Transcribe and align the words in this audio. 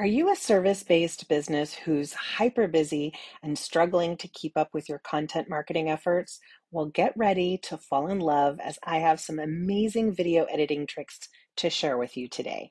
Are 0.00 0.06
you 0.06 0.32
a 0.32 0.34
service 0.34 0.82
based 0.82 1.28
business 1.28 1.74
who's 1.74 2.14
hyper 2.14 2.66
busy 2.66 3.12
and 3.42 3.58
struggling 3.58 4.16
to 4.16 4.28
keep 4.28 4.56
up 4.56 4.70
with 4.72 4.88
your 4.88 4.98
content 5.00 5.50
marketing 5.50 5.90
efforts? 5.90 6.40
Well, 6.70 6.86
get 6.86 7.12
ready 7.18 7.58
to 7.64 7.76
fall 7.76 8.06
in 8.06 8.18
love 8.18 8.58
as 8.64 8.78
I 8.82 9.00
have 9.00 9.20
some 9.20 9.38
amazing 9.38 10.14
video 10.14 10.44
editing 10.44 10.86
tricks 10.86 11.18
to 11.56 11.68
share 11.68 11.98
with 11.98 12.16
you 12.16 12.28
today. 12.30 12.70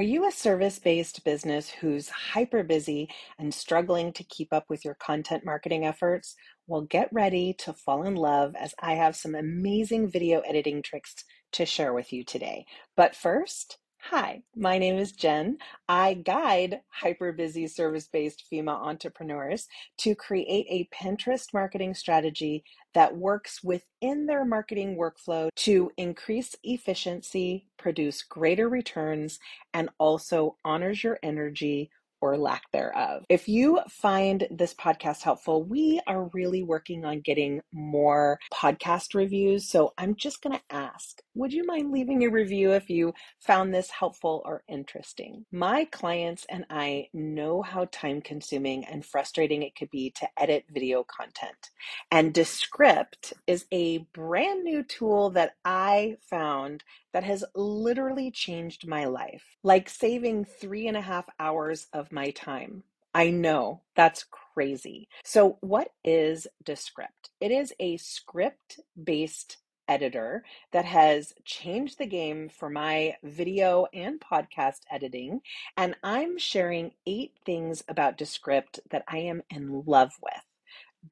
Are 0.00 0.12
you 0.12 0.26
a 0.26 0.32
service 0.32 0.78
based 0.78 1.22
business 1.24 1.68
who's 1.68 2.08
hyper 2.08 2.62
busy 2.62 3.10
and 3.38 3.52
struggling 3.52 4.14
to 4.14 4.24
keep 4.24 4.50
up 4.50 4.64
with 4.70 4.82
your 4.82 4.94
content 4.94 5.44
marketing 5.44 5.84
efforts? 5.84 6.36
Well, 6.66 6.80
get 6.80 7.12
ready 7.12 7.52
to 7.58 7.74
fall 7.74 8.04
in 8.04 8.14
love 8.14 8.54
as 8.58 8.74
I 8.80 8.94
have 8.94 9.14
some 9.14 9.34
amazing 9.34 10.10
video 10.10 10.40
editing 10.40 10.80
tricks 10.80 11.14
to 11.52 11.66
share 11.66 11.92
with 11.92 12.14
you 12.14 12.24
today. 12.24 12.64
But 12.96 13.14
first, 13.14 13.76
Hi, 14.04 14.40
my 14.56 14.78
name 14.78 14.96
is 14.96 15.12
Jen. 15.12 15.58
I 15.86 16.14
guide 16.14 16.80
hyper 16.88 17.32
busy 17.32 17.66
service 17.66 18.08
based 18.10 18.44
female 18.48 18.76
entrepreneurs 18.76 19.68
to 19.98 20.14
create 20.14 20.66
a 20.70 20.88
Pinterest 20.96 21.52
marketing 21.52 21.92
strategy 21.92 22.64
that 22.94 23.16
works 23.16 23.62
within 23.62 24.26
their 24.26 24.44
marketing 24.44 24.96
workflow 24.96 25.48
to 25.56 25.90
increase 25.96 26.54
efficiency, 26.62 27.66
produce 27.76 28.22
greater 28.22 28.68
returns, 28.68 29.38
and 29.72 29.88
also 29.98 30.56
honors 30.64 31.04
your 31.04 31.18
energy 31.22 31.90
or 32.20 32.36
lack 32.36 32.70
thereof. 32.72 33.24
If 33.28 33.48
you 33.48 33.80
find 33.88 34.46
this 34.50 34.74
podcast 34.74 35.22
helpful, 35.22 35.62
we 35.62 36.00
are 36.06 36.30
really 36.32 36.62
working 36.62 37.04
on 37.04 37.20
getting 37.20 37.60
more 37.72 38.38
podcast 38.52 39.14
reviews. 39.14 39.68
So 39.68 39.92
I'm 39.98 40.14
just 40.14 40.42
going 40.42 40.56
to 40.56 40.74
ask 40.74 41.20
would 41.34 41.52
you 41.52 41.64
mind 41.64 41.92
leaving 41.92 42.24
a 42.24 42.28
review 42.28 42.72
if 42.72 42.90
you 42.90 43.14
found 43.38 43.72
this 43.72 43.90
helpful 43.90 44.42
or 44.44 44.64
interesting? 44.68 45.46
My 45.52 45.84
clients 45.84 46.44
and 46.50 46.66
I 46.68 47.08
know 47.14 47.62
how 47.62 47.86
time 47.92 48.20
consuming 48.20 48.84
and 48.84 49.06
frustrating 49.06 49.62
it 49.62 49.76
could 49.76 49.90
be 49.90 50.10
to 50.16 50.28
edit 50.36 50.64
video 50.70 51.04
content. 51.04 51.70
And 52.10 52.34
Descript 52.34 53.32
is 53.46 53.64
a 53.70 53.98
brand 54.12 54.64
new 54.64 54.82
tool 54.82 55.30
that 55.30 55.52
I 55.64 56.16
found 56.28 56.82
that 57.12 57.24
has 57.24 57.44
literally 57.54 58.30
changed 58.30 58.86
my 58.86 59.04
life, 59.04 59.44
like 59.62 59.88
saving 59.88 60.44
three 60.44 60.86
and 60.86 60.96
a 60.96 61.00
half 61.02 61.26
hours 61.38 61.86
of 61.92 62.12
my 62.12 62.30
time. 62.30 62.82
I 63.14 63.30
know 63.30 63.82
that's 63.96 64.24
crazy. 64.24 65.08
So, 65.24 65.58
what 65.60 65.92
is 66.04 66.46
Descript? 66.64 67.30
It 67.40 67.50
is 67.50 67.72
a 67.80 67.96
script 67.96 68.80
based 69.02 69.56
editor 69.88 70.44
that 70.70 70.84
has 70.84 71.34
changed 71.44 71.98
the 71.98 72.06
game 72.06 72.48
for 72.48 72.70
my 72.70 73.16
video 73.24 73.86
and 73.92 74.20
podcast 74.20 74.82
editing. 74.90 75.40
And 75.76 75.96
I'm 76.04 76.38
sharing 76.38 76.92
eight 77.06 77.32
things 77.44 77.82
about 77.88 78.16
Descript 78.16 78.78
that 78.90 79.04
I 79.08 79.18
am 79.18 79.42
in 79.50 79.82
love 79.84 80.12
with. 80.22 80.49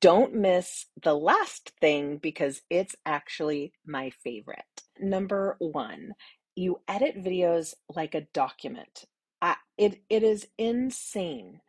Don't 0.00 0.34
miss 0.34 0.86
the 1.02 1.14
last 1.14 1.72
thing 1.80 2.18
because 2.18 2.62
it's 2.70 2.94
actually 3.06 3.72
my 3.86 4.10
favorite. 4.10 4.82
Number 5.00 5.56
one, 5.58 6.12
you 6.54 6.80
edit 6.86 7.16
videos 7.16 7.74
like 7.94 8.14
a 8.14 8.26
document. 8.32 9.04
I, 9.40 9.56
it, 9.76 10.02
it 10.10 10.22
is 10.22 10.48
insane, 10.58 11.60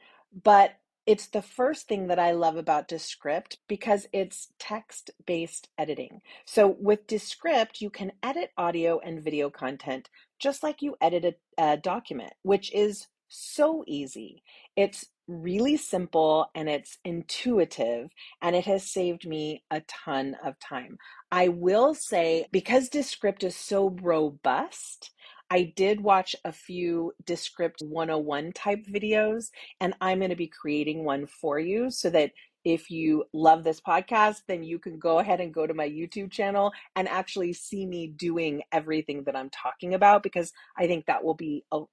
but 0.44 0.75
it's 1.06 1.28
the 1.28 1.41
first 1.41 1.88
thing 1.88 2.08
that 2.08 2.19
I 2.19 2.31
love 2.31 2.56
about 2.56 2.88
Descript 2.88 3.58
because 3.68 4.08
it's 4.13 4.50
text 4.59 5.09
based 5.25 5.69
editing. 5.78 6.22
So 6.46 6.75
with 6.79 7.08
Descript, 7.08 7.81
you 7.81 7.90
can 7.90 8.12
edit 8.22 8.52
audio 8.58 9.00
and 9.00 9.24
video 9.24 9.50
content 9.50 10.09
just 10.40 10.62
like 10.62 10.81
you 10.81 10.96
edit 11.02 11.38
a, 11.58 11.72
a 11.72 11.78
document, 11.78 12.34
which 12.44 12.72
is 12.74 13.08
so 13.28 13.84
easy. 13.88 14.44
It's 14.75 15.06
really 15.29 15.78
simple 15.78 16.50
and 16.56 16.67
it's 16.67 16.97
intuitive, 17.06 18.09
and 18.41 18.56
it 18.56 18.66
has 18.66 18.91
saved 18.91 19.28
me 19.28 19.63
a 19.72 19.81
ton 19.81 20.35
of 20.44 20.59
time. 20.59 20.97
I 21.31 21.50
will 21.50 21.94
say, 21.94 22.47
because 22.51 22.90
Descript 22.90 23.44
is 23.44 23.56
so 23.56 23.95
robust, 24.01 25.12
I 25.51 25.73
did 25.75 26.01
watch 26.01 26.35
a 26.44 26.51
few 26.51 27.13
Descript 27.25 27.81
101 27.81 28.53
type 28.53 28.85
videos, 28.85 29.50
and 29.79 29.94
I'm 30.01 30.19
going 30.19 30.29
to 30.29 30.35
be 30.35 30.47
creating 30.47 31.03
one 31.03 31.25
for 31.25 31.59
you 31.59 31.90
so 31.91 32.09
that 32.09 32.31
if 32.66 32.91
you 32.91 33.23
love 33.34 33.63
this 33.63 33.79
podcast, 33.79 34.41
then 34.47 34.63
you 34.63 34.79
can 34.79 35.00
go 35.00 35.19
ahead 35.19 35.40
and 35.40 35.53
go 35.53 35.66
to 35.66 35.73
my 35.73 35.88
YouTube 35.88 36.31
channel 36.31 36.72
and 36.96 37.07
actually 37.07 37.53
see 37.53 37.85
me 37.85 38.07
doing 38.07 38.61
everything 38.72 39.23
that 39.23 39.35
I'm 39.35 39.50
talking 39.50 39.94
about 39.94 40.23
because 40.23 40.51
I 40.78 40.88
think 40.88 41.06
that 41.06 41.23
will 41.23 41.35
be 41.35 41.63
a, 41.72 41.84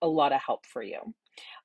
a 0.00 0.08
lot 0.08 0.32
of 0.32 0.40
help 0.40 0.64
for 0.66 0.82
you. 0.82 1.00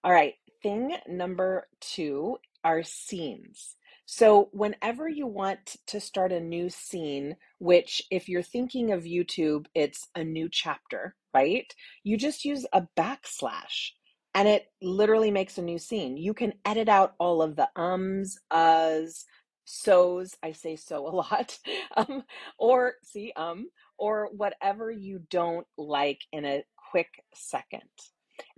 All 0.03 0.11
right, 0.11 0.33
thing 0.62 0.95
number 1.07 1.68
two 1.79 2.38
are 2.63 2.84
scenes. 2.84 3.75
So, 4.06 4.50
whenever 4.53 5.09
you 5.09 5.28
want 5.28 5.75
to 5.88 6.00
start 6.00 6.31
a 6.31 6.40
new 6.40 6.69
scene, 6.69 7.35
which 7.59 8.01
if 8.09 8.29
you're 8.29 8.41
thinking 8.41 8.91
of 8.94 9.03
YouTube, 9.03 9.66
it's 9.75 10.07
a 10.16 10.23
new 10.23 10.47
chapter, 10.50 11.16
right? 11.34 11.73
You 12.03 12.18
just 12.18 12.45
use 12.45 12.66
a 12.72 12.88
backslash 12.97 13.91
and 14.34 14.47
it 14.47 14.68
literally 14.81 15.31
makes 15.31 15.57
a 15.57 15.62
new 15.62 15.78
scene. 15.78 16.16
You 16.16 16.34
can 16.34 16.53
edit 16.63 16.88
out 16.88 17.16
all 17.19 17.41
of 17.41 17.56
the 17.56 17.68
ums, 17.75 18.38
uhs, 18.51 19.25
so's, 19.66 20.35
I 20.44 20.53
say 20.53 20.75
so 20.75 21.07
a 21.07 21.09
lot, 21.16 21.57
um, 21.97 22.24
or 22.57 22.94
see, 23.03 23.34
um, 23.35 23.68
or 23.97 24.29
whatever 24.31 24.91
you 24.91 25.24
don't 25.29 25.68
like 25.78 26.22
in 26.31 26.45
a 26.45 26.63
quick 26.91 27.09
second. 27.34 27.81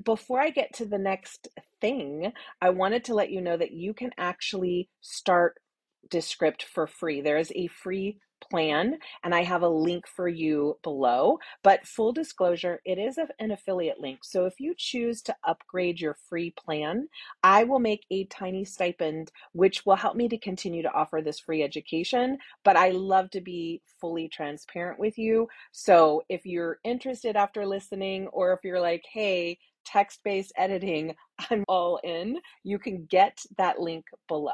Before 0.04 0.42
I 0.42 0.50
get 0.50 0.76
to 0.76 0.86
the 0.86 0.98
next 0.98 1.48
thing, 1.82 2.32
I 2.62 2.70
wanted 2.70 3.04
to 3.06 3.14
let 3.16 3.32
you 3.32 3.42
know 3.42 3.58
that 3.58 3.72
you 3.72 3.94
can 3.94 4.12
actually 4.18 4.90
start 5.02 5.58
Descript 6.10 6.64
for 6.64 6.88
free. 6.88 7.22
There 7.22 7.38
is 7.38 7.52
a 7.56 7.68
free 7.68 8.18
plan 8.50 8.98
and 9.24 9.36
I 9.36 9.44
have 9.44 9.62
a 9.62 9.70
link 9.70 10.08
for 10.08 10.28
you 10.28 10.78
below. 10.82 11.40
But 11.62 11.86
full 11.86 12.14
disclosure, 12.14 12.80
it 12.86 12.98
is 12.98 13.20
an 13.40 13.52
affiliate 13.52 14.00
link. 14.00 14.24
So 14.24 14.46
if 14.46 14.60
you 14.60 14.74
choose 14.78 15.22
to 15.24 15.36
upgrade 15.46 16.00
your 16.00 16.16
free 16.30 16.52
plan, 16.52 17.08
I 17.44 17.64
will 17.64 17.80
make 17.80 18.06
a 18.10 18.26
tiny 18.26 18.66
stipend, 18.66 19.32
which 19.52 19.86
will 19.86 19.98
help 19.98 20.16
me 20.16 20.30
to 20.30 20.38
continue 20.38 20.82
to 20.82 20.94
offer 20.94 21.22
this 21.22 21.40
free 21.40 21.64
education. 21.64 22.38
But 22.64 22.78
I 22.78 22.90
love 22.90 23.30
to 23.32 23.42
be 23.42 23.82
fully 24.00 24.30
transparent 24.30 25.00
with 25.00 25.18
you. 25.18 25.48
So 25.72 26.24
if 26.30 26.46
you're 26.46 26.80
interested 26.84 27.36
after 27.36 27.66
listening, 27.66 28.28
or 28.28 28.54
if 28.54 28.62
you're 28.64 28.82
like, 28.82 29.04
hey, 29.12 29.60
text 29.86 30.22
based 30.24 30.54
editing, 30.58 31.16
I'm 31.50 31.64
all 31.68 32.00
in. 32.04 32.40
You 32.64 32.80
can 32.80 33.06
get 33.06 33.40
that 33.58 33.80
link 33.80 34.06
below. 34.28 34.54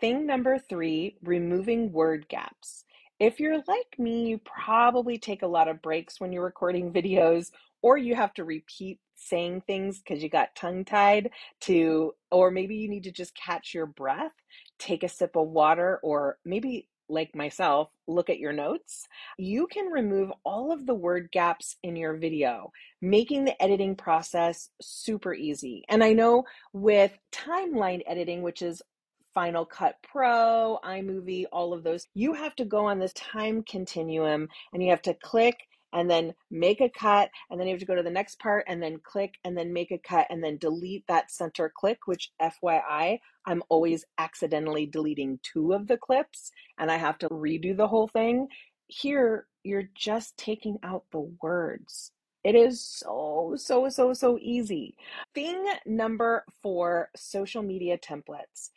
Thing 0.00 0.26
number 0.26 0.58
three 0.58 1.16
removing 1.22 1.92
word 1.92 2.26
gaps. 2.28 2.84
If 3.20 3.38
you're 3.38 3.62
like 3.68 3.98
me, 3.98 4.26
you 4.26 4.38
probably 4.38 5.18
take 5.18 5.42
a 5.42 5.46
lot 5.46 5.68
of 5.68 5.80
breaks 5.80 6.20
when 6.20 6.32
you're 6.32 6.44
recording 6.44 6.92
videos, 6.92 7.50
or 7.80 7.96
you 7.96 8.14
have 8.14 8.34
to 8.34 8.44
repeat 8.44 8.98
saying 9.14 9.62
things 9.66 10.00
because 10.00 10.22
you 10.22 10.28
got 10.28 10.56
tongue 10.56 10.84
tied 10.84 11.30
to, 11.60 12.12
or 12.30 12.50
maybe 12.50 12.74
you 12.74 12.88
need 12.88 13.04
to 13.04 13.12
just 13.12 13.34
catch 13.36 13.72
your 13.72 13.86
breath, 13.86 14.32
take 14.78 15.02
a 15.04 15.08
sip 15.08 15.36
of 15.36 15.48
water, 15.48 16.00
or 16.02 16.38
maybe 16.44 16.88
like 17.08 17.34
myself, 17.34 17.90
look 18.06 18.30
at 18.30 18.38
your 18.38 18.52
notes, 18.52 19.06
you 19.38 19.66
can 19.66 19.86
remove 19.86 20.32
all 20.44 20.72
of 20.72 20.86
the 20.86 20.94
word 20.94 21.28
gaps 21.32 21.76
in 21.82 21.96
your 21.96 22.16
video, 22.16 22.72
making 23.00 23.44
the 23.44 23.62
editing 23.62 23.94
process 23.94 24.70
super 24.80 25.34
easy. 25.34 25.84
And 25.88 26.02
I 26.02 26.12
know 26.12 26.44
with 26.72 27.12
timeline 27.32 28.02
editing, 28.06 28.42
which 28.42 28.62
is 28.62 28.82
Final 29.34 29.64
Cut 29.64 29.96
Pro, 30.02 30.78
iMovie, 30.84 31.46
all 31.52 31.72
of 31.72 31.82
those, 31.82 32.06
you 32.14 32.32
have 32.34 32.54
to 32.56 32.64
go 32.64 32.86
on 32.86 32.98
this 32.98 33.12
time 33.14 33.64
continuum 33.64 34.48
and 34.72 34.82
you 34.82 34.90
have 34.90 35.02
to 35.02 35.14
click 35.14 35.56
and 35.94 36.10
then 36.10 36.34
make 36.50 36.80
a 36.80 36.90
cut 36.90 37.30
and 37.50 37.58
then 37.58 37.66
you 37.66 37.72
have 37.72 37.80
to 37.80 37.86
go 37.86 37.94
to 37.94 38.02
the 38.02 38.10
next 38.10 38.38
part 38.40 38.64
and 38.68 38.82
then 38.82 39.00
click 39.02 39.34
and 39.44 39.56
then 39.56 39.72
make 39.72 39.90
a 39.92 39.98
cut 39.98 40.26
and 40.30 40.44
then 40.44 40.58
delete 40.58 41.06
that 41.08 41.30
center 41.30 41.72
click 41.74 42.00
which 42.06 42.32
FYI 42.42 43.18
I'm 43.46 43.62
always 43.70 44.04
accidentally 44.18 44.86
deleting 44.86 45.38
two 45.42 45.72
of 45.72 45.86
the 45.86 45.96
clips 45.96 46.50
and 46.78 46.90
I 46.90 46.96
have 46.96 47.18
to 47.20 47.28
redo 47.28 47.76
the 47.76 47.88
whole 47.88 48.08
thing 48.08 48.48
here 48.88 49.46
you're 49.64 49.88
just 49.94 50.36
taking 50.36 50.78
out 50.82 51.04
the 51.12 51.30
words 51.42 52.12
It 52.44 52.54
is 52.54 52.84
so, 52.84 53.54
so, 53.56 53.88
so, 53.88 54.12
so 54.12 54.38
easy. 54.40 54.96
Thing 55.34 55.64
number 55.86 56.44
four 56.62 57.10
social 57.16 57.62
media 57.62 57.96
templates. 57.98 58.70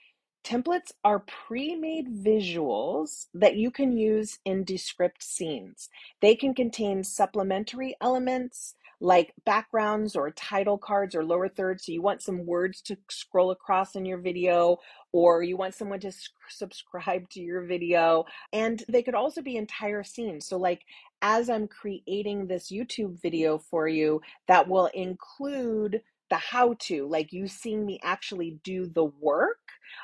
Templates 0.47 0.93
are 1.03 1.19
pre 1.19 1.75
made 1.75 2.07
visuals 2.07 3.25
that 3.33 3.57
you 3.57 3.69
can 3.69 3.91
use 3.91 4.39
in 4.45 4.63
Descript 4.63 5.21
scenes. 5.21 5.89
They 6.21 6.35
can 6.35 6.53
contain 6.53 7.03
supplementary 7.03 7.97
elements 7.99 8.75
like 9.01 9.33
backgrounds 9.45 10.15
or 10.15 10.31
title 10.31 10.77
cards 10.77 11.15
or 11.15 11.25
lower 11.25 11.49
thirds. 11.49 11.85
So 11.85 11.91
you 11.91 12.01
want 12.01 12.21
some 12.21 12.45
words 12.45 12.81
to 12.83 12.97
scroll 13.09 13.51
across 13.51 13.97
in 13.97 14.05
your 14.05 14.19
video, 14.19 14.77
or 15.11 15.43
you 15.43 15.57
want 15.57 15.75
someone 15.75 15.99
to 15.99 16.13
subscribe 16.47 17.29
to 17.31 17.41
your 17.41 17.63
video. 17.63 18.23
And 18.53 18.81
they 18.87 19.03
could 19.03 19.15
also 19.15 19.41
be 19.41 19.57
entire 19.57 20.05
scenes. 20.05 20.47
So, 20.47 20.57
like, 20.57 20.85
as 21.21 21.49
I'm 21.49 21.67
creating 21.67 22.47
this 22.47 22.71
YouTube 22.71 23.21
video 23.21 23.57
for 23.57 23.89
you, 23.89 24.21
that 24.47 24.69
will 24.69 24.89
include 24.93 26.01
the 26.29 26.37
how 26.37 26.75
to, 26.79 27.07
like 27.07 27.33
you 27.33 27.47
seeing 27.47 27.85
me 27.85 27.99
actually 28.03 28.59
do 28.63 28.87
the 28.87 29.05
work, 29.05 29.59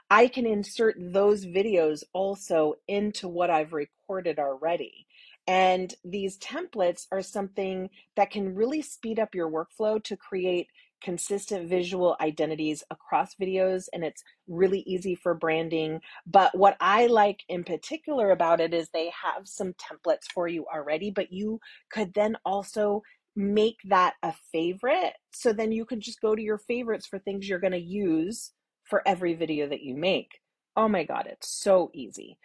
I 0.10 0.28
can 0.28 0.46
insert 0.46 0.96
those 0.98 1.46
videos 1.46 2.04
also 2.14 2.75
into 2.88 3.28
what 3.28 3.50
I've 3.50 3.74
recorded 3.74 4.40
already. 4.40 5.08
And 5.46 5.94
these 6.06 6.38
templates 6.38 7.06
are 7.12 7.22
something 7.22 7.90
that 8.16 8.31
can 8.31 8.56
really 8.56 8.81
speed 8.81 9.20
up 9.20 9.36
your 9.36 9.50
workflow 9.52 10.02
to 10.04 10.16
create 10.16 10.68
consistent 11.04 11.68
visual 11.68 12.16
identities 12.22 12.81
across 12.90 13.36
videos 13.36 13.88
and 13.92 14.06
it's 14.06 14.24
really 14.48 14.80
easy 14.88 15.16
for 15.16 15.34
branding. 15.34 16.00
But 16.25 16.58
what 16.58 16.78
I 16.80 17.08
like 17.08 17.44
in 17.50 17.66
particular 17.66 18.31
about 18.31 18.62
it 18.62 18.74
is 18.74 18.90
they 18.90 19.12
have 19.22 19.48
some 19.48 19.74
templates 19.74 20.31
for 20.34 20.48
you 20.48 20.66
already, 20.74 21.12
but 21.12 21.31
you 21.31 21.60
could 21.92 22.14
then 22.14 22.38
also 22.46 23.02
make 23.35 23.77
that 23.85 24.13
a 24.21 24.33
favorite. 24.51 25.13
So 25.33 25.53
then 25.53 25.71
you 25.71 25.85
can 25.85 26.01
just 26.01 26.21
go 26.21 26.35
to 26.35 26.41
your 26.41 26.57
favorites 26.57 27.07
for 27.07 27.19
things 27.19 27.47
you're 27.47 27.59
going 27.59 27.74
to 27.74 27.80
use 27.80 28.51
for 28.83 29.01
every 29.07 29.33
video 29.33 29.68
that 29.69 29.81
you 29.81 29.95
make. 29.95 30.39
Oh 30.75 30.88
my 30.88 31.03
God, 31.03 31.27
it's 31.27 31.50
so 31.50 31.91
easy. 31.94 32.38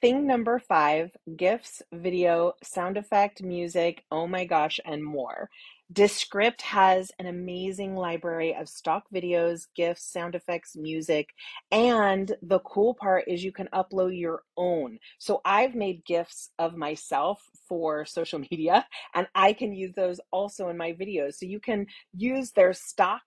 Thing 0.00 0.26
number 0.26 0.58
five 0.58 1.10
GIFs, 1.36 1.82
video, 1.92 2.52
sound 2.62 2.96
effect, 2.96 3.42
music, 3.42 4.04
oh 4.10 4.26
my 4.26 4.44
gosh, 4.44 4.78
and 4.84 5.02
more. 5.02 5.48
Descript 5.92 6.62
has 6.62 7.12
an 7.20 7.26
amazing 7.26 7.94
library 7.94 8.54
of 8.54 8.68
stock 8.68 9.04
videos, 9.14 9.66
GIFs, 9.76 10.02
sound 10.04 10.34
effects, 10.34 10.74
music, 10.74 11.28
and 11.70 12.34
the 12.42 12.58
cool 12.60 12.94
part 12.94 13.24
is 13.28 13.44
you 13.44 13.52
can 13.52 13.68
upload 13.72 14.18
your 14.18 14.42
own. 14.56 14.98
So 15.18 15.40
I've 15.44 15.76
made 15.76 16.04
GIFs 16.04 16.50
of 16.58 16.76
myself 16.76 17.40
for 17.68 18.04
social 18.04 18.40
media, 18.50 18.84
and 19.14 19.28
I 19.36 19.52
can 19.52 19.72
use 19.72 19.92
those 19.94 20.20
also 20.32 20.68
in 20.68 20.76
my 20.76 20.92
videos. 20.92 21.34
So 21.34 21.46
you 21.46 21.60
can 21.60 21.86
use 22.12 22.50
their 22.50 22.72
stock 22.72 23.22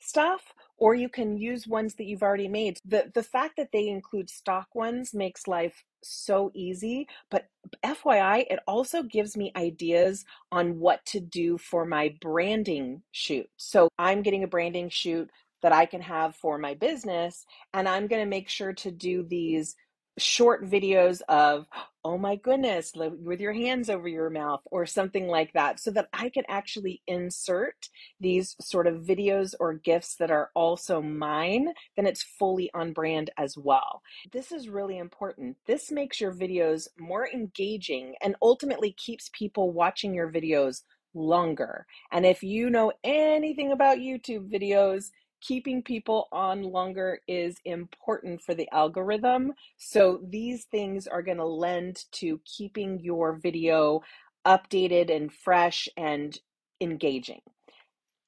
stuff 0.00 0.42
or 0.76 0.94
you 0.94 1.08
can 1.08 1.38
use 1.38 1.66
ones 1.66 1.94
that 1.94 2.04
you've 2.04 2.22
already 2.22 2.48
made. 2.48 2.78
The 2.84 3.10
the 3.14 3.22
fact 3.22 3.54
that 3.56 3.68
they 3.72 3.88
include 3.88 4.28
stock 4.28 4.74
ones 4.74 5.14
makes 5.14 5.46
life 5.46 5.84
so 6.02 6.50
easy, 6.54 7.08
but 7.30 7.48
FYI, 7.84 8.46
it 8.50 8.60
also 8.66 9.02
gives 9.02 9.36
me 9.36 9.52
ideas 9.56 10.24
on 10.50 10.78
what 10.78 11.04
to 11.06 11.20
do 11.20 11.58
for 11.58 11.84
my 11.84 12.14
branding 12.20 13.02
shoot. 13.12 13.48
So 13.56 13.88
I'm 13.98 14.22
getting 14.22 14.44
a 14.44 14.48
branding 14.48 14.88
shoot 14.88 15.30
that 15.62 15.72
I 15.72 15.86
can 15.86 16.00
have 16.00 16.34
for 16.34 16.58
my 16.58 16.74
business, 16.74 17.46
and 17.72 17.88
I'm 17.88 18.08
going 18.08 18.22
to 18.22 18.28
make 18.28 18.48
sure 18.48 18.72
to 18.72 18.90
do 18.90 19.22
these 19.22 19.76
short 20.18 20.64
videos 20.64 21.22
of, 21.28 21.66
oh 22.04 22.18
my 22.18 22.36
goodness, 22.36 22.92
with 22.94 23.40
your 23.40 23.52
hands 23.52 23.88
over 23.88 24.08
your 24.08 24.28
mouth 24.28 24.60
or 24.66 24.84
something 24.84 25.26
like 25.26 25.52
that, 25.52 25.80
so 25.80 25.90
that 25.92 26.08
I 26.12 26.28
can 26.28 26.44
actually 26.48 27.00
insert 27.06 27.88
these 28.20 28.56
sort 28.60 28.86
of 28.86 29.02
videos 29.02 29.54
or 29.58 29.74
gifts 29.74 30.16
that 30.16 30.30
are 30.30 30.50
also 30.54 31.00
mine, 31.00 31.68
then 31.96 32.06
it's 32.06 32.22
fully 32.22 32.70
on 32.74 32.92
brand 32.92 33.30
as 33.38 33.56
well. 33.56 34.02
This 34.32 34.52
is 34.52 34.68
really 34.68 34.98
important. 34.98 35.56
This 35.66 35.90
makes 35.90 36.20
your 36.20 36.34
videos 36.34 36.88
more 36.98 37.28
engaging 37.28 38.14
and 38.22 38.36
ultimately 38.42 38.92
keeps 38.92 39.30
people 39.32 39.72
watching 39.72 40.14
your 40.14 40.30
videos 40.30 40.82
longer. 41.14 41.86
And 42.10 42.24
if 42.24 42.42
you 42.42 42.70
know 42.70 42.92
anything 43.04 43.72
about 43.72 43.98
YouTube 43.98 44.50
videos, 44.50 45.10
keeping 45.42 45.82
people 45.82 46.28
on 46.32 46.62
longer 46.62 47.18
is 47.26 47.56
important 47.64 48.40
for 48.40 48.54
the 48.54 48.68
algorithm. 48.72 49.52
So 49.76 50.20
these 50.28 50.64
things 50.64 51.06
are 51.06 51.22
going 51.22 51.38
to 51.38 51.44
lend 51.44 52.04
to 52.12 52.40
keeping 52.44 53.00
your 53.00 53.34
video 53.34 54.00
updated 54.46 55.14
and 55.14 55.32
fresh 55.32 55.88
and 55.96 56.38
engaging. 56.80 57.40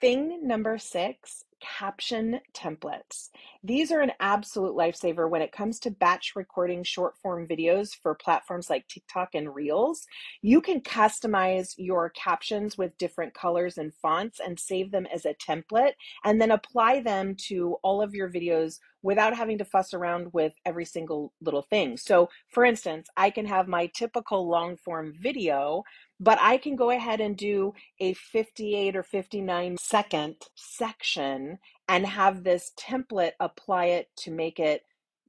Thing 0.00 0.46
number 0.46 0.76
six 0.78 1.44
caption 1.64 2.40
templates. 2.52 3.30
These 3.62 3.90
are 3.90 4.00
an 4.00 4.12
absolute 4.20 4.76
lifesaver 4.76 5.28
when 5.28 5.42
it 5.42 5.52
comes 5.52 5.78
to 5.80 5.90
batch 5.90 6.32
recording 6.36 6.84
short 6.84 7.16
form 7.18 7.46
videos 7.48 7.94
for 7.94 8.14
platforms 8.14 8.68
like 8.68 8.86
TikTok 8.88 9.30
and 9.34 9.54
Reels. 9.54 10.06
You 10.42 10.60
can 10.60 10.80
customize 10.80 11.74
your 11.76 12.10
captions 12.10 12.76
with 12.76 12.96
different 12.98 13.34
colors 13.34 13.78
and 13.78 13.94
fonts 13.94 14.40
and 14.44 14.58
save 14.58 14.90
them 14.90 15.06
as 15.12 15.24
a 15.24 15.34
template 15.34 15.92
and 16.24 16.40
then 16.40 16.50
apply 16.50 17.00
them 17.00 17.34
to 17.46 17.76
all 17.82 18.02
of 18.02 18.14
your 18.14 18.30
videos 18.30 18.78
without 19.04 19.36
having 19.36 19.58
to 19.58 19.64
fuss 19.64 19.94
around 19.94 20.32
with 20.32 20.54
every 20.64 20.84
single 20.84 21.32
little 21.40 21.62
thing. 21.62 21.96
So, 21.96 22.28
for 22.48 22.64
instance, 22.64 23.06
I 23.16 23.30
can 23.30 23.46
have 23.46 23.68
my 23.68 23.86
typical 23.94 24.48
long 24.48 24.76
form 24.76 25.12
video 25.16 25.84
but 26.20 26.38
I 26.40 26.58
can 26.58 26.76
go 26.76 26.90
ahead 26.90 27.20
and 27.20 27.36
do 27.36 27.74
a 28.00 28.14
58 28.14 28.96
or 28.96 29.02
59 29.02 29.76
second 29.78 30.36
section 30.54 31.58
and 31.88 32.06
have 32.06 32.44
this 32.44 32.72
template 32.78 33.32
apply 33.40 33.86
it 33.86 34.08
to 34.18 34.30
make 34.30 34.58
it 34.58 34.84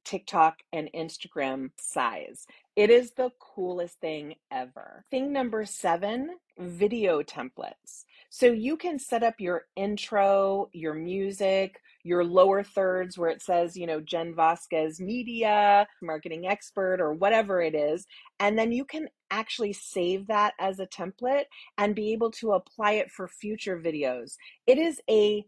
TikTok 0.06 0.60
and 0.72 0.90
Instagram 0.96 1.72
size. 1.80 2.46
It 2.76 2.90
is 2.92 3.12
the 3.12 3.32
coolest 3.40 4.00
thing 4.00 4.36
ever. 4.52 5.04
Thing 5.10 5.34
number 5.34 5.66
seven 5.66 6.38
video 6.60 7.24
templates. 7.24 8.06
So 8.30 8.46
you 8.48 8.78
can 8.78 9.00
set 9.00 9.24
up 9.24 9.40
your 9.40 9.64
intro, 9.76 10.70
your 10.74 10.94
music, 10.94 11.82
your 12.06 12.24
lower 12.24 12.64
thirds 12.64 13.18
where 13.18 13.32
it 13.32 13.42
says, 13.42 13.76
you 13.76 13.88
know, 13.88 14.00
Jen 14.00 14.36
Vazquez 14.36 15.00
media, 15.00 15.88
marketing 16.04 16.46
expert, 16.48 17.02
or 17.02 17.14
whatever 17.14 17.62
it 17.62 17.74
is. 17.74 18.06
And 18.40 18.58
then 18.58 18.72
you 18.72 18.86
can 18.86 19.10
actually 19.32 19.74
save 19.74 20.28
that 20.28 20.54
as 20.60 20.80
a 20.80 20.86
template 20.86 21.46
and 21.80 21.96
be 21.96 22.14
able 22.14 22.30
to 22.32 22.52
apply 22.52 22.92
it 22.94 23.10
for 23.10 23.28
future 23.28 23.82
videos. 23.84 24.36
It 24.68 24.78
is 24.78 25.02
a 25.10 25.44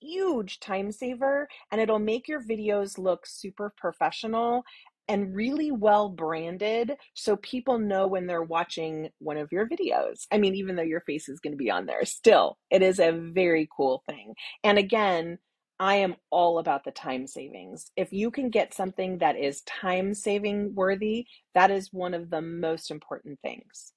huge 0.00 0.60
time 0.60 0.90
saver 0.90 1.46
and 1.70 1.78
it'll 1.78 1.98
make 1.98 2.26
your 2.26 2.42
videos 2.42 2.96
look 2.96 3.26
super 3.26 3.74
professional 3.76 4.64
and 5.08 5.34
really 5.34 5.70
well 5.70 6.08
branded 6.08 6.92
so 7.14 7.36
people 7.36 7.78
know 7.78 8.06
when 8.06 8.26
they're 8.26 8.42
watching 8.42 9.10
one 9.18 9.36
of 9.36 9.52
your 9.52 9.68
videos. 9.68 10.26
I 10.30 10.38
mean, 10.38 10.54
even 10.54 10.76
though 10.76 10.82
your 10.82 11.00
face 11.00 11.28
is 11.28 11.40
going 11.40 11.52
to 11.52 11.58
be 11.58 11.70
on 11.70 11.84
there, 11.84 12.04
still, 12.06 12.56
it 12.70 12.82
is 12.82 12.98
a 12.98 13.12
very 13.12 13.68
cool 13.74 14.02
thing. 14.08 14.34
And 14.64 14.78
again, 14.78 15.38
I 15.80 15.96
am 15.96 16.16
all 16.30 16.58
about 16.58 16.84
the 16.84 16.90
time 16.90 17.26
savings. 17.26 17.90
If 17.96 18.12
you 18.12 18.30
can 18.30 18.50
get 18.50 18.74
something 18.74 19.18
that 19.18 19.36
is 19.36 19.62
time 19.62 20.12
saving 20.14 20.74
worthy, 20.74 21.26
that 21.54 21.70
is 21.70 21.92
one 21.92 22.14
of 22.14 22.30
the 22.30 22.42
most 22.42 22.90
important 22.90 23.38
things. 23.40 23.92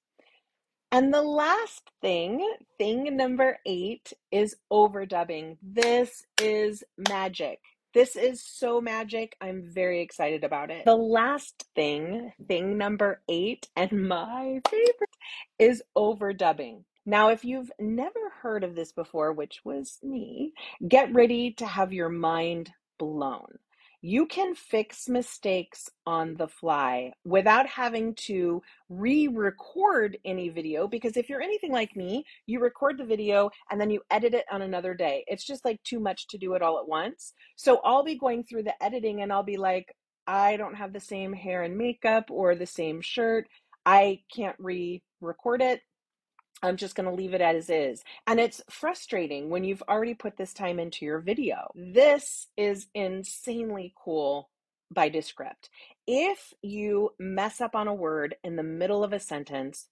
And 0.92 1.12
the 1.12 1.22
last 1.22 1.90
thing, 2.02 2.46
thing 2.78 3.16
number 3.16 3.58
eight, 3.66 4.12
is 4.30 4.54
overdubbing. 4.70 5.56
This 5.62 6.24
is 6.40 6.84
magic. 7.08 7.58
This 7.94 8.14
is 8.14 8.44
so 8.44 8.80
magic. 8.80 9.34
I'm 9.40 9.70
very 9.74 10.00
excited 10.00 10.44
about 10.44 10.70
it. 10.70 10.84
The 10.84 10.94
last 10.96 11.64
thing, 11.74 12.32
thing 12.46 12.78
number 12.78 13.22
eight, 13.28 13.68
and 13.74 13.90
my 14.08 14.60
favorite, 14.68 15.16
is 15.58 15.82
overdubbing. 15.96 16.84
Now, 17.04 17.30
if 17.30 17.44
you've 17.44 17.70
never 17.80 18.30
heard 18.42 18.62
of 18.62 18.74
this 18.74 18.92
before, 18.92 19.32
which 19.32 19.60
was 19.64 19.98
me, 20.02 20.52
get 20.86 21.12
ready 21.12 21.52
to 21.54 21.66
have 21.66 21.92
your 21.92 22.08
mind 22.08 22.70
blown. 22.98 23.58
You 24.04 24.26
can 24.26 24.56
fix 24.56 25.08
mistakes 25.08 25.88
on 26.06 26.34
the 26.34 26.48
fly 26.48 27.12
without 27.24 27.68
having 27.68 28.14
to 28.26 28.60
re 28.88 29.28
record 29.28 30.18
any 30.24 30.48
video. 30.48 30.88
Because 30.88 31.16
if 31.16 31.28
you're 31.28 31.40
anything 31.40 31.70
like 31.72 31.94
me, 31.94 32.24
you 32.46 32.58
record 32.58 32.98
the 32.98 33.04
video 33.04 33.50
and 33.70 33.80
then 33.80 33.90
you 33.90 34.02
edit 34.10 34.34
it 34.34 34.44
on 34.50 34.62
another 34.62 34.94
day. 34.94 35.24
It's 35.28 35.44
just 35.44 35.64
like 35.64 35.80
too 35.84 36.00
much 36.00 36.26
to 36.28 36.38
do 36.38 36.54
it 36.54 36.62
all 36.62 36.80
at 36.80 36.88
once. 36.88 37.32
So 37.54 37.80
I'll 37.84 38.02
be 38.02 38.18
going 38.18 38.42
through 38.42 38.64
the 38.64 38.82
editing 38.82 39.22
and 39.22 39.32
I'll 39.32 39.44
be 39.44 39.56
like, 39.56 39.94
I 40.26 40.56
don't 40.56 40.74
have 40.74 40.92
the 40.92 41.00
same 41.00 41.32
hair 41.32 41.62
and 41.62 41.76
makeup 41.76 42.24
or 42.30 42.56
the 42.56 42.66
same 42.66 43.02
shirt. 43.02 43.46
I 43.86 44.20
can't 44.34 44.56
re 44.58 45.02
record 45.20 45.62
it. 45.62 45.80
I'm 46.62 46.76
just 46.76 46.94
going 46.94 47.08
to 47.08 47.14
leave 47.14 47.34
it 47.34 47.40
as 47.40 47.68
is. 47.68 48.04
And 48.26 48.38
it's 48.38 48.62
frustrating 48.70 49.50
when 49.50 49.64
you've 49.64 49.82
already 49.88 50.14
put 50.14 50.36
this 50.36 50.54
time 50.54 50.78
into 50.78 51.04
your 51.04 51.18
video. 51.18 51.72
This 51.74 52.48
is 52.56 52.86
insanely 52.94 53.94
cool 53.96 54.48
by 54.90 55.08
Descript. 55.08 55.70
If 56.06 56.52
you 56.62 57.14
mess 57.18 57.60
up 57.60 57.74
on 57.74 57.88
a 57.88 57.94
word 57.94 58.36
in 58.44 58.56
the 58.56 58.62
middle 58.62 59.02
of 59.02 59.12
a 59.12 59.18
sentence, 59.20 59.88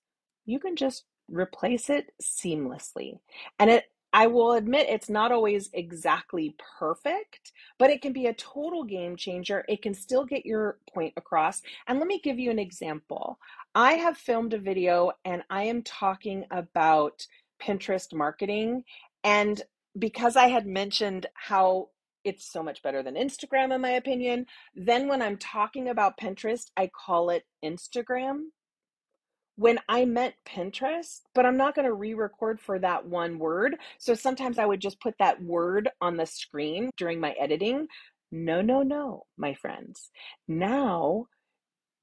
you 0.46 0.58
can 0.58 0.76
just 0.76 1.04
replace 1.28 1.90
it 1.90 2.12
seamlessly. 2.22 3.18
And 3.58 3.70
it 3.70 3.84
I 4.12 4.26
will 4.26 4.52
admit 4.52 4.88
it's 4.88 5.08
not 5.08 5.30
always 5.30 5.70
exactly 5.72 6.56
perfect, 6.78 7.52
but 7.78 7.90
it 7.90 8.02
can 8.02 8.12
be 8.12 8.26
a 8.26 8.34
total 8.34 8.82
game 8.82 9.14
changer. 9.14 9.64
It 9.68 9.82
can 9.82 9.94
still 9.94 10.24
get 10.24 10.44
your 10.44 10.78
point 10.92 11.14
across. 11.16 11.62
And 11.86 11.98
let 11.98 12.08
me 12.08 12.20
give 12.20 12.38
you 12.38 12.50
an 12.50 12.58
example. 12.58 13.38
I 13.74 13.94
have 13.94 14.16
filmed 14.16 14.52
a 14.52 14.58
video 14.58 15.12
and 15.24 15.42
I 15.48 15.64
am 15.64 15.82
talking 15.82 16.44
about 16.50 17.26
Pinterest 17.62 18.12
marketing. 18.12 18.84
And 19.22 19.60
because 19.98 20.36
I 20.36 20.48
had 20.48 20.66
mentioned 20.66 21.26
how 21.34 21.88
it's 22.24 22.50
so 22.50 22.62
much 22.62 22.82
better 22.82 23.02
than 23.02 23.14
Instagram, 23.14 23.74
in 23.74 23.80
my 23.80 23.90
opinion, 23.90 24.46
then 24.74 25.08
when 25.08 25.22
I'm 25.22 25.36
talking 25.36 25.88
about 25.88 26.18
Pinterest, 26.18 26.66
I 26.76 26.88
call 26.88 27.30
it 27.30 27.44
Instagram 27.64 28.46
when 29.56 29.78
I 29.88 30.04
meant 30.04 30.34
Pinterest, 30.46 31.20
but 31.34 31.44
I'm 31.44 31.56
not 31.56 31.74
going 31.74 31.86
to 31.86 31.92
re 31.92 32.14
record 32.14 32.60
for 32.60 32.78
that 32.78 33.06
one 33.06 33.38
word. 33.38 33.76
So 33.98 34.14
sometimes 34.14 34.58
I 34.58 34.66
would 34.66 34.80
just 34.80 35.00
put 35.00 35.14
that 35.18 35.42
word 35.42 35.90
on 36.00 36.16
the 36.16 36.26
screen 36.26 36.90
during 36.96 37.20
my 37.20 37.32
editing. 37.38 37.86
No, 38.32 38.62
no, 38.62 38.82
no, 38.82 39.24
my 39.36 39.54
friends. 39.54 40.10
Now 40.48 41.26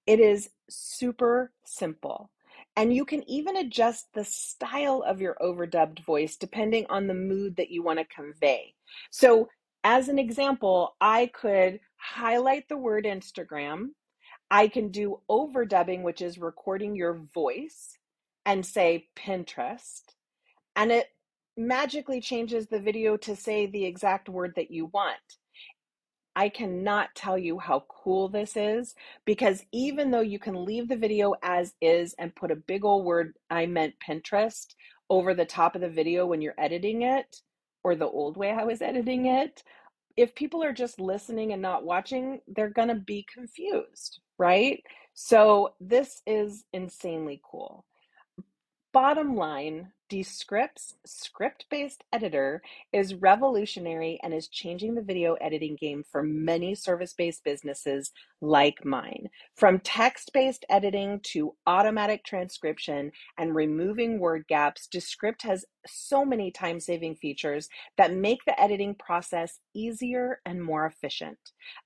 it 0.07 0.19
is 0.19 0.49
super 0.69 1.51
simple. 1.65 2.31
And 2.75 2.93
you 2.93 3.05
can 3.05 3.27
even 3.29 3.57
adjust 3.57 4.07
the 4.13 4.23
style 4.23 5.03
of 5.05 5.21
your 5.21 5.35
overdubbed 5.41 6.05
voice 6.05 6.37
depending 6.37 6.85
on 6.89 7.07
the 7.07 7.13
mood 7.13 7.55
that 7.57 7.71
you 7.71 7.83
want 7.83 7.99
to 7.99 8.05
convey. 8.05 8.73
So, 9.11 9.49
as 9.83 10.09
an 10.09 10.19
example, 10.19 10.95
I 10.99 11.31
could 11.33 11.79
highlight 11.97 12.67
the 12.67 12.77
word 12.77 13.05
Instagram 13.05 13.89
I 14.49 14.67
can 14.67 14.89
do 14.89 15.21
overdubbing, 15.29 16.03
which 16.03 16.21
is 16.21 16.37
recording 16.37 16.95
your 16.95 17.19
voice 17.33 17.97
and 18.45 18.65
say 18.65 19.09
Pinterest, 19.15 20.03
and 20.75 20.91
it 20.91 21.07
magically 21.57 22.21
changes 22.21 22.67
the 22.67 22.79
video 22.79 23.17
to 23.17 23.35
say 23.35 23.65
the 23.65 23.83
exact 23.83 24.29
word 24.29 24.53
that 24.55 24.71
you 24.71 24.85
want. 24.87 25.17
I 26.37 26.49
cannot 26.49 27.15
tell 27.15 27.35
you 27.35 27.57
how 27.57 27.85
cool 27.89 28.29
this 28.29 28.55
is 28.55 28.93
because 29.25 29.65
even 29.71 30.11
though 30.11 30.21
you 30.21 30.37
can 30.37 30.65
leave 30.65 30.87
the 30.87 30.95
video 30.95 31.33
as 31.41 31.73
is 31.81 32.13
and 32.19 32.35
put 32.35 32.51
a 32.51 32.55
big 32.55 32.85
old 32.85 33.05
word, 33.05 33.33
I 33.49 33.65
meant 33.65 33.95
Pinterest, 34.07 34.75
over 35.09 35.33
the 35.33 35.45
top 35.45 35.73
of 35.73 35.81
the 35.81 35.89
video 35.89 36.27
when 36.27 36.39
you're 36.39 36.53
editing 36.59 37.01
it, 37.01 37.37
or 37.83 37.95
the 37.95 38.05
old 38.05 38.37
way 38.37 38.51
I 38.51 38.65
was 38.65 38.83
editing 38.83 39.25
it, 39.25 39.63
if 40.15 40.35
people 40.35 40.63
are 40.63 40.73
just 40.73 40.99
listening 40.99 41.53
and 41.53 41.61
not 41.61 41.83
watching, 41.83 42.39
they're 42.47 42.69
going 42.69 42.89
to 42.89 42.95
be 42.95 43.25
confused, 43.33 44.19
right? 44.37 44.83
So 45.15 45.73
this 45.79 46.21
is 46.27 46.65
insanely 46.71 47.41
cool. 47.49 47.83
Bottom 48.93 49.35
line, 49.35 49.91
Descript's 50.09 50.95
script 51.05 51.65
based 51.69 52.03
editor 52.13 52.61
is 52.93 53.15
revolutionary 53.15 54.19
and 54.23 54.33
is 54.33 54.47
changing 54.47 54.95
the 54.95 55.01
video 55.01 55.33
editing 55.35 55.75
game 55.75 56.03
for 56.09 56.23
many 56.23 56.75
service 56.75 57.13
based 57.13 57.43
businesses 57.43 58.13
like 58.39 58.85
mine. 58.85 59.27
From 59.55 59.79
text 59.79 60.31
based 60.33 60.63
editing 60.69 61.19
to 61.23 61.55
automatic 61.65 62.23
transcription 62.23 63.11
and 63.37 63.53
removing 63.53 64.19
word 64.19 64.45
gaps, 64.47 64.87
Descript 64.87 65.41
has 65.41 65.65
so 65.85 66.23
many 66.23 66.51
time 66.51 66.79
saving 66.79 67.15
features 67.15 67.67
that 67.97 68.13
make 68.13 68.39
the 68.45 68.59
editing 68.59 68.95
process 68.95 69.59
easier 69.73 70.39
and 70.45 70.63
more 70.63 70.85
efficient. 70.85 71.37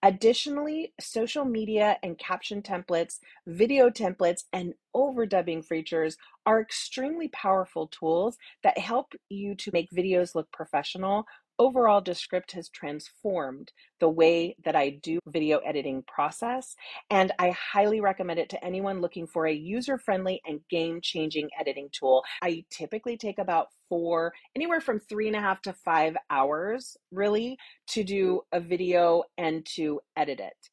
Additionally, 0.04 0.94
social 1.00 1.46
media 1.46 1.98
and 2.04 2.18
caption 2.18 2.62
templates, 2.62 3.20
video 3.48 3.90
templates, 3.90 4.44
and 4.54 4.74
overdubbing 4.96 5.64
features 5.64 6.18
are 6.46 6.62
extremely 6.62 7.28
powerful 7.30 7.88
tools 8.12 8.38
that 8.64 8.78
help 8.78 9.14
you 9.30 9.56
to 9.56 9.72
make 9.74 9.90
videos 9.92 10.36
look 10.36 10.52
professional. 10.52 11.26
Overall, 11.60 12.02
Descript 12.02 12.54
has 12.54 12.70
transformed 12.70 13.72
the 14.00 14.10
way 14.10 14.56
that 14.64 14.76
I 14.76 14.90
do 15.04 15.20
video 15.28 15.60
editing 15.60 16.04
process, 16.08 16.76
and 17.10 17.32
I 17.38 17.52
highly 17.52 18.02
recommend 18.02 18.40
it 18.40 18.50
to 18.50 18.66
anyone 18.66 19.00
looking 19.00 19.28
for 19.28 19.46
a 19.46 19.54
user-friendly 19.54 20.42
and 20.46 20.60
game-changing 20.70 21.50
editing 21.60 21.90
tool. 21.92 22.24
I 22.42 22.66
typically 22.72 23.16
take 23.16 23.38
about 23.38 23.68
four, 23.90 24.34
anywhere 24.56 24.82
from 24.82 25.00
three 25.00 25.28
and 25.28 25.36
a 25.36 25.42
half 25.42 25.62
to 25.64 25.74
five 25.74 26.18
hours, 26.32 26.98
really, 27.12 27.58
to 27.90 28.04
do 28.04 28.42
a 28.52 28.60
video 28.60 29.24
and 29.38 29.64
to 29.76 30.00
edit 30.18 30.40
it. 30.40 30.70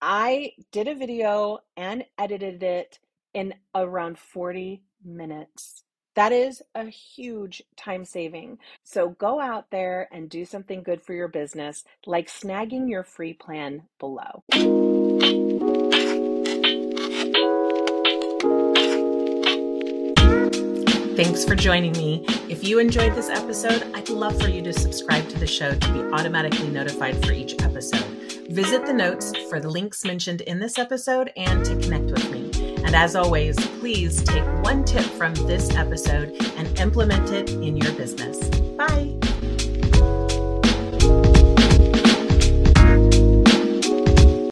I 0.00 0.52
did 0.72 0.88
a 0.88 0.94
video 0.94 1.58
and 1.76 2.04
edited 2.18 2.62
it 2.62 2.98
in 3.34 3.54
around 3.74 4.18
40 4.18 4.82
minutes. 5.04 5.84
That 6.14 6.32
is 6.32 6.62
a 6.74 6.86
huge 6.86 7.62
time 7.76 8.04
saving. 8.04 8.58
So 8.84 9.10
go 9.10 9.40
out 9.40 9.70
there 9.70 10.08
and 10.12 10.28
do 10.28 10.44
something 10.44 10.82
good 10.82 11.00
for 11.02 11.14
your 11.14 11.28
business, 11.28 11.84
like 12.06 12.28
snagging 12.28 12.90
your 12.90 13.02
free 13.02 13.32
plan 13.32 13.82
below. 13.98 14.42
Thanks 21.14 21.44
for 21.44 21.54
joining 21.54 21.92
me. 21.92 22.24
If 22.48 22.64
you 22.64 22.78
enjoyed 22.78 23.14
this 23.14 23.28
episode, 23.30 23.86
I'd 23.94 24.08
love 24.08 24.40
for 24.40 24.48
you 24.48 24.60
to 24.62 24.72
subscribe 24.72 25.28
to 25.28 25.38
the 25.38 25.46
show 25.46 25.74
to 25.74 25.92
be 25.92 26.00
automatically 26.12 26.68
notified 26.68 27.24
for 27.24 27.32
each 27.32 27.54
episode. 27.62 28.04
Visit 28.48 28.86
the 28.86 28.92
notes 28.92 29.32
for 29.48 29.60
the 29.60 29.70
links 29.70 30.04
mentioned 30.04 30.40
in 30.42 30.58
this 30.58 30.78
episode 30.78 31.30
and 31.36 31.64
to 31.64 31.76
connect 31.76 32.06
with 32.06 32.30
me. 32.30 32.41
And 32.92 33.00
as 33.00 33.16
always, 33.16 33.56
please 33.78 34.22
take 34.22 34.44
one 34.62 34.84
tip 34.84 35.06
from 35.16 35.32
this 35.46 35.70
episode 35.70 36.36
and 36.58 36.78
implement 36.78 37.30
it 37.30 37.48
in 37.48 37.74
your 37.74 37.90
business. 37.92 38.50
Bye. 38.76 39.21